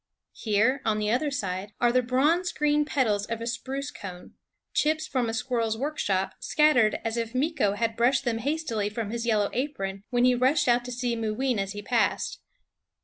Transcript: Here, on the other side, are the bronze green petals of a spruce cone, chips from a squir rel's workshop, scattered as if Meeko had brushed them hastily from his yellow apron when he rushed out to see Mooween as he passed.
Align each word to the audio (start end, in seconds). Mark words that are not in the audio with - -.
Here, 0.33 0.81
on 0.83 0.97
the 0.97 1.11
other 1.11 1.29
side, 1.29 1.73
are 1.79 1.91
the 1.91 2.01
bronze 2.01 2.51
green 2.51 2.85
petals 2.85 3.27
of 3.27 3.39
a 3.39 3.45
spruce 3.45 3.91
cone, 3.91 4.33
chips 4.73 5.05
from 5.05 5.29
a 5.29 5.33
squir 5.35 5.59
rel's 5.59 5.77
workshop, 5.77 6.33
scattered 6.39 6.97
as 7.05 7.17
if 7.17 7.33
Meeko 7.35 7.73
had 7.75 7.95
brushed 7.95 8.25
them 8.25 8.39
hastily 8.39 8.89
from 8.89 9.11
his 9.11 9.27
yellow 9.27 9.51
apron 9.53 10.03
when 10.09 10.25
he 10.25 10.33
rushed 10.33 10.67
out 10.67 10.83
to 10.85 10.91
see 10.91 11.15
Mooween 11.15 11.59
as 11.59 11.73
he 11.73 11.83
passed. 11.83 12.39